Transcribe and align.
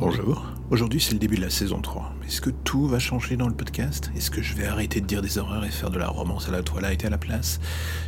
Bonjour, 0.00 0.46
aujourd'hui 0.70 1.00
c'est 1.00 1.14
le 1.14 1.18
début 1.18 1.34
de 1.34 1.40
la 1.40 1.50
saison 1.50 1.82
3. 1.82 2.14
Est-ce 2.24 2.40
que 2.40 2.50
tout 2.50 2.86
va 2.86 3.00
changer 3.00 3.36
dans 3.36 3.48
le 3.48 3.54
podcast? 3.54 4.12
Est-ce 4.16 4.30
que 4.30 4.40
je 4.40 4.54
vais 4.54 4.64
arrêter 4.64 5.00
de 5.00 5.06
dire 5.06 5.22
des 5.22 5.38
horreurs 5.38 5.64
et 5.64 5.70
faire 5.70 5.90
de 5.90 5.98
la 5.98 6.06
romance 6.06 6.48
à 6.48 6.52
la 6.52 6.62
Twilight 6.62 7.04
à 7.04 7.10
la 7.10 7.18
place? 7.18 7.58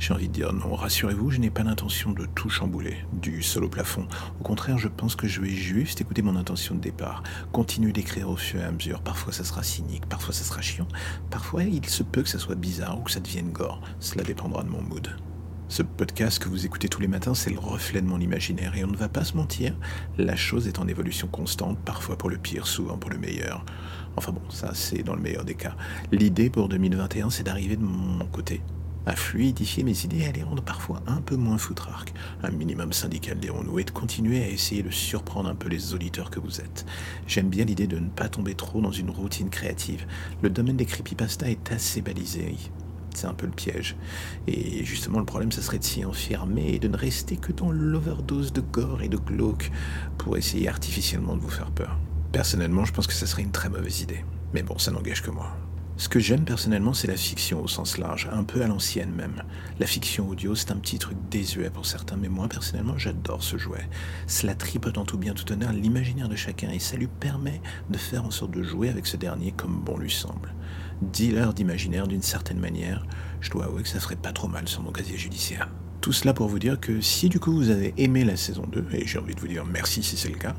J'ai 0.00 0.12
envie 0.12 0.26
de 0.26 0.32
dire 0.32 0.52
non, 0.52 0.74
rassurez-vous, 0.74 1.30
je 1.30 1.38
n'ai 1.38 1.48
pas 1.48 1.62
l'intention 1.62 2.10
de 2.10 2.26
tout 2.34 2.48
chambouler, 2.48 2.96
du 3.12 3.40
sol 3.40 3.62
au 3.62 3.68
plafond. 3.68 4.08
Au 4.40 4.42
contraire, 4.42 4.78
je 4.78 4.88
pense 4.88 5.14
que 5.14 5.28
je 5.28 5.40
vais 5.40 5.48
juste 5.48 6.00
écouter 6.00 6.22
mon 6.22 6.34
intention 6.34 6.74
de 6.74 6.80
départ, 6.80 7.22
continuer 7.52 7.92
d'écrire 7.92 8.30
au 8.30 8.36
fur 8.36 8.60
et 8.60 8.64
à 8.64 8.72
mesure. 8.72 9.00
Parfois 9.00 9.32
ça 9.32 9.44
sera 9.44 9.62
cynique, 9.62 10.06
parfois 10.06 10.34
ça 10.34 10.42
sera 10.42 10.62
chiant, 10.62 10.88
parfois 11.30 11.62
il 11.62 11.86
se 11.88 12.02
peut 12.02 12.24
que 12.24 12.28
ça 12.28 12.40
soit 12.40 12.56
bizarre 12.56 12.98
ou 12.98 13.02
que 13.02 13.12
ça 13.12 13.20
devienne 13.20 13.52
gore. 13.52 13.80
Cela 14.00 14.24
dépendra 14.24 14.64
de 14.64 14.70
mon 14.70 14.82
mood. 14.82 15.08
Ce 15.68 15.82
podcast 15.82 16.38
que 16.38 16.48
vous 16.48 16.64
écoutez 16.64 16.88
tous 16.88 17.00
les 17.00 17.08
matins, 17.08 17.34
c'est 17.34 17.50
le 17.50 17.58
reflet 17.58 18.00
de 18.00 18.06
mon 18.06 18.20
imaginaire 18.20 18.76
et 18.76 18.84
on 18.84 18.88
ne 18.88 18.96
va 18.96 19.08
pas 19.08 19.24
se 19.24 19.36
mentir, 19.36 19.74
la 20.16 20.36
chose 20.36 20.68
est 20.68 20.78
en 20.78 20.86
évolution 20.86 21.26
constante, 21.26 21.76
parfois 21.84 22.16
pour 22.16 22.30
le 22.30 22.38
pire, 22.38 22.68
souvent 22.68 22.96
pour 22.96 23.10
le 23.10 23.18
meilleur. 23.18 23.64
Enfin 24.16 24.30
bon, 24.30 24.48
ça 24.48 24.70
c'est 24.74 25.02
dans 25.02 25.16
le 25.16 25.20
meilleur 25.20 25.44
des 25.44 25.56
cas. 25.56 25.74
L'idée 26.12 26.50
pour 26.50 26.68
2021, 26.68 27.30
c'est 27.30 27.42
d'arriver 27.42 27.74
de 27.74 27.82
mon 27.82 28.24
côté, 28.26 28.62
à 29.06 29.16
fluidifier 29.16 29.82
mes 29.82 30.04
idées 30.04 30.20
et 30.20 30.28
à 30.28 30.32
les 30.32 30.44
rendre 30.44 30.62
parfois 30.62 31.02
un 31.08 31.20
peu 31.20 31.34
moins 31.34 31.58
foutrarques, 31.58 32.14
un 32.44 32.50
minimum 32.50 32.92
syndical 32.92 33.40
dirons-nous, 33.40 33.80
et 33.80 33.84
de 33.84 33.90
continuer 33.90 34.44
à 34.44 34.48
essayer 34.48 34.84
de 34.84 34.90
surprendre 34.90 35.48
un 35.48 35.56
peu 35.56 35.68
les 35.68 35.94
auditeurs 35.94 36.30
que 36.30 36.38
vous 36.38 36.60
êtes. 36.60 36.86
J'aime 37.26 37.48
bien 37.48 37.64
l'idée 37.64 37.88
de 37.88 37.98
ne 37.98 38.08
pas 38.08 38.28
tomber 38.28 38.54
trop 38.54 38.80
dans 38.80 38.92
une 38.92 39.10
routine 39.10 39.50
créative. 39.50 40.06
Le 40.42 40.48
domaine 40.48 40.76
des 40.76 40.86
creepypasta 40.86 41.50
est 41.50 41.72
assez 41.72 42.02
balisé 42.02 42.54
c'est 43.16 43.26
un 43.26 43.34
peu 43.34 43.46
le 43.46 43.52
piège. 43.52 43.96
Et 44.46 44.84
justement, 44.84 45.18
le 45.18 45.24
problème, 45.24 45.52
ça 45.52 45.62
serait 45.62 45.78
de 45.78 45.84
s'y 45.84 46.04
enfermer 46.04 46.74
et 46.74 46.78
de 46.78 46.88
ne 46.88 46.96
rester 46.96 47.36
que 47.36 47.52
dans 47.52 47.70
l'overdose 47.70 48.52
de 48.52 48.60
gore 48.60 49.02
et 49.02 49.08
de 49.08 49.16
glauque 49.16 49.70
pour 50.18 50.36
essayer 50.36 50.68
artificiellement 50.68 51.36
de 51.36 51.40
vous 51.40 51.50
faire 51.50 51.70
peur. 51.70 51.98
Personnellement, 52.32 52.84
je 52.84 52.92
pense 52.92 53.06
que 53.06 53.12
ça 53.12 53.26
serait 53.26 53.42
une 53.42 53.52
très 53.52 53.68
mauvaise 53.68 54.00
idée. 54.00 54.24
Mais 54.52 54.62
bon, 54.62 54.78
ça 54.78 54.90
n'engage 54.90 55.22
que 55.22 55.30
moi. 55.30 55.56
Ce 55.98 56.10
que 56.10 56.20
j'aime 56.20 56.44
personnellement, 56.44 56.92
c'est 56.92 57.06
la 57.06 57.16
fiction 57.16 57.62
au 57.62 57.68
sens 57.68 57.96
large, 57.96 58.28
un 58.30 58.44
peu 58.44 58.60
à 58.60 58.66
l'ancienne 58.66 59.12
même. 59.12 59.42
La 59.80 59.86
fiction 59.86 60.28
audio, 60.28 60.54
c'est 60.54 60.70
un 60.70 60.76
petit 60.76 60.98
truc 60.98 61.16
désuet 61.30 61.70
pour 61.70 61.86
certains, 61.86 62.18
mais 62.18 62.28
moi 62.28 62.48
personnellement, 62.48 62.98
j'adore 62.98 63.42
ce 63.42 63.56
jouet. 63.56 63.88
Cela 64.26 64.54
tripote 64.54 64.98
en 64.98 65.06
tout 65.06 65.16
bien 65.16 65.32
tout 65.32 65.50
honneur 65.50 65.72
l'imaginaire 65.72 66.28
de 66.28 66.36
chacun 66.36 66.70
et 66.70 66.80
ça 66.80 66.98
lui 66.98 67.06
permet 67.06 67.62
de 67.88 67.96
faire 67.96 68.26
en 68.26 68.30
sorte 68.30 68.50
de 68.50 68.62
jouer 68.62 68.90
avec 68.90 69.06
ce 69.06 69.16
dernier 69.16 69.52
comme 69.52 69.80
bon 69.80 69.96
lui 69.96 70.10
semble. 70.10 70.52
Dealer 71.00 71.54
d'imaginaire 71.54 72.06
d'une 72.06 72.22
certaine 72.22 72.60
manière, 72.60 73.06
je 73.40 73.50
dois 73.50 73.64
avouer 73.64 73.82
que 73.82 73.88
ça 73.88 74.00
ferait 74.00 74.16
pas 74.16 74.32
trop 74.32 74.48
mal 74.48 74.68
sur 74.68 74.82
mon 74.82 74.92
casier 74.92 75.16
judiciaire. 75.16 75.70
Tout 76.00 76.12
cela 76.12 76.32
pour 76.32 76.46
vous 76.46 76.58
dire 76.58 76.78
que 76.78 77.00
si 77.00 77.28
du 77.28 77.40
coup 77.40 77.52
vous 77.52 77.70
avez 77.70 77.92
aimé 77.96 78.24
la 78.24 78.36
saison 78.36 78.64
2, 78.70 78.86
et 78.92 79.06
j'ai 79.06 79.18
envie 79.18 79.34
de 79.34 79.40
vous 79.40 79.48
dire 79.48 79.64
merci 79.64 80.02
si 80.02 80.16
c'est 80.16 80.28
le 80.28 80.38
cas, 80.38 80.54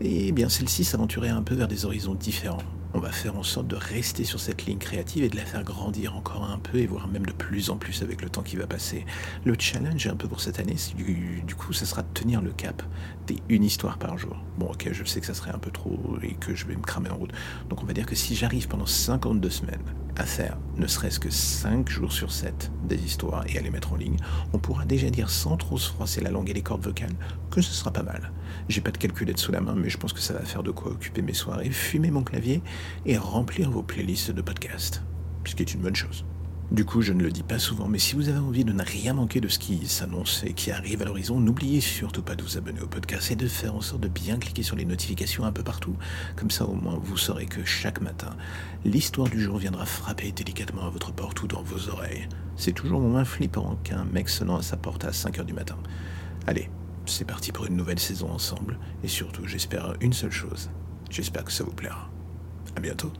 eh 0.00 0.32
bien 0.32 0.48
celle-ci 0.48 0.84
s'aventurait 0.84 1.28
un 1.28 1.42
peu 1.42 1.54
vers 1.54 1.68
des 1.68 1.84
horizons 1.84 2.14
différents. 2.14 2.62
On 2.94 2.98
va 2.98 3.12
faire 3.12 3.36
en 3.36 3.42
sorte 3.42 3.66
de 3.66 3.76
rester 3.76 4.24
sur 4.24 4.40
cette 4.40 4.64
ligne 4.64 4.78
créative 4.78 5.22
et 5.22 5.28
de 5.28 5.36
la 5.36 5.44
faire 5.44 5.64
grandir 5.64 6.16
encore 6.16 6.44
un 6.44 6.58
peu 6.58 6.78
et 6.78 6.86
voire 6.86 7.08
même 7.08 7.26
de 7.26 7.32
plus 7.32 7.68
en 7.68 7.76
plus 7.76 8.00
avec 8.02 8.22
le 8.22 8.30
temps 8.30 8.42
qui 8.42 8.56
va 8.56 8.66
passer. 8.66 9.04
Le 9.44 9.54
challenge 9.58 10.06
un 10.06 10.16
peu 10.16 10.28
pour 10.28 10.40
cette 10.40 10.60
année, 10.60 10.76
du, 10.96 11.42
du 11.46 11.54
coup, 11.54 11.74
ça 11.74 11.84
sera 11.84 12.00
de 12.00 12.08
tenir 12.14 12.40
le 12.40 12.52
cap 12.52 12.82
des 13.26 13.42
une 13.50 13.64
histoire 13.64 13.98
par 13.98 14.16
jour. 14.16 14.38
Bon, 14.56 14.68
ok, 14.68 14.88
je 14.92 15.04
sais 15.04 15.20
que 15.20 15.26
ça 15.26 15.34
serait 15.34 15.50
un 15.50 15.58
peu 15.58 15.70
trop 15.70 15.98
et 16.22 16.34
que 16.36 16.54
je 16.54 16.64
vais 16.64 16.74
me 16.74 16.80
cramer 16.80 17.10
en 17.10 17.16
route. 17.16 17.32
Donc 17.68 17.82
on 17.82 17.86
va 17.86 17.92
dire 17.92 18.06
que 18.06 18.14
si 18.14 18.34
j'arrive 18.34 18.66
pendant 18.66 18.86
52 18.86 19.50
semaines 19.50 19.84
à 20.16 20.24
faire 20.24 20.58
ne 20.76 20.86
serait-ce 20.86 21.20
que 21.20 21.30
5 21.30 21.88
jours 21.88 22.12
sur 22.12 22.32
7 22.32 22.70
des 22.84 23.02
histoires 23.04 23.44
et 23.48 23.58
à 23.58 23.60
les 23.60 23.70
mettre 23.70 23.92
en 23.92 23.96
ligne, 23.96 24.16
on 24.52 24.58
pourra 24.58 24.84
déjà 24.84 25.10
dire 25.10 25.30
sans 25.30 25.56
trop 25.56 25.78
se 25.78 25.90
froisser 25.90 26.20
la 26.20 26.30
langue 26.30 26.50
et 26.50 26.54
les 26.54 26.62
cordes 26.62 26.84
vocales 26.84 27.14
que 27.50 27.60
ce 27.60 27.72
sera 27.72 27.92
pas 27.92 28.02
mal. 28.02 28.32
J'ai 28.68 28.80
pas 28.80 28.90
de 28.90 28.98
calculette 28.98 29.38
sous 29.38 29.52
la 29.52 29.60
main, 29.60 29.74
mais 29.74 29.88
je 29.88 29.98
pense 29.98 30.12
que 30.12 30.20
ça 30.20 30.34
va 30.34 30.40
faire 30.40 30.62
de 30.62 30.70
quoi 30.70 30.92
occuper 30.92 31.22
mes 31.22 31.34
soirées, 31.34 31.70
fumer 31.70 32.10
mon 32.10 32.22
clavier 32.22 32.62
et 33.04 33.16
remplir 33.16 33.70
vos 33.70 33.82
playlists 33.82 34.30
de 34.30 34.42
podcasts. 34.42 35.02
Ce 35.44 35.54
qui 35.54 35.62
est 35.62 35.74
une 35.74 35.80
bonne 35.80 35.96
chose. 35.96 36.24
Du 36.72 36.84
coup, 36.84 37.00
je 37.00 37.12
ne 37.12 37.22
le 37.22 37.30
dis 37.30 37.44
pas 37.44 37.60
souvent, 37.60 37.86
mais 37.86 38.00
si 38.00 38.16
vous 38.16 38.28
avez 38.28 38.40
envie 38.40 38.64
de 38.64 38.72
ne 38.72 38.82
rien 38.82 39.14
manquer 39.14 39.40
de 39.40 39.46
ce 39.46 39.60
qui 39.60 39.86
s'annonce 39.86 40.42
et 40.44 40.52
qui 40.52 40.72
arrive 40.72 41.00
à 41.00 41.04
l'horizon, 41.04 41.38
n'oubliez 41.38 41.80
surtout 41.80 42.22
pas 42.22 42.34
de 42.34 42.42
vous 42.42 42.58
abonner 42.58 42.80
au 42.80 42.88
podcast 42.88 43.30
et 43.30 43.36
de 43.36 43.46
faire 43.46 43.76
en 43.76 43.80
sorte 43.80 44.02
de 44.02 44.08
bien 44.08 44.36
cliquer 44.36 44.64
sur 44.64 44.74
les 44.74 44.84
notifications 44.84 45.44
un 45.44 45.52
peu 45.52 45.62
partout. 45.62 45.96
Comme 46.34 46.50
ça, 46.50 46.66
au 46.66 46.74
moins, 46.74 46.98
vous 47.00 47.16
saurez 47.16 47.46
que 47.46 47.64
chaque 47.64 48.00
matin, 48.00 48.36
l'histoire 48.84 49.28
du 49.28 49.40
jour 49.40 49.58
viendra 49.58 49.86
frapper 49.86 50.32
délicatement 50.32 50.86
à 50.86 50.90
votre 50.90 51.12
porte 51.12 51.40
ou 51.42 51.46
dans 51.46 51.62
vos 51.62 51.88
oreilles. 51.88 52.28
C'est 52.56 52.72
toujours 52.72 53.00
moins 53.00 53.24
flippant 53.24 53.78
qu'un 53.84 54.04
mec 54.04 54.28
sonnant 54.28 54.56
à 54.56 54.62
sa 54.62 54.76
porte 54.76 55.04
à 55.04 55.12
5 55.12 55.38
heures 55.38 55.44
du 55.44 55.54
matin. 55.54 55.78
Allez, 56.48 56.68
c'est 57.04 57.26
parti 57.26 57.52
pour 57.52 57.66
une 57.66 57.76
nouvelle 57.76 58.00
saison 58.00 58.28
ensemble, 58.28 58.80
et 59.04 59.08
surtout, 59.08 59.46
j'espère 59.46 59.94
une 60.00 60.12
seule 60.12 60.32
chose. 60.32 60.68
J'espère 61.10 61.44
que 61.44 61.52
ça 61.52 61.62
vous 61.62 61.72
plaira. 61.72 62.10
À 62.74 62.80
bientôt. 62.80 63.12